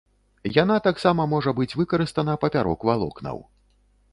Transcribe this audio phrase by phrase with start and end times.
[0.63, 3.37] Яна таксама можа быць выкарыстана папярок валокнаў.